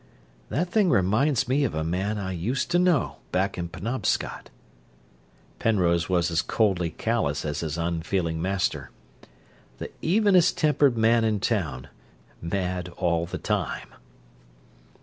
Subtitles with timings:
[0.49, 4.49] "That thing reminds me of a man I used to know, back in Penobscot."
[5.59, 8.89] Penrose was as coldly callous as his unfeeling master.
[9.77, 11.87] "The evenest tempered man in town
[12.41, 13.89] mad all the time!"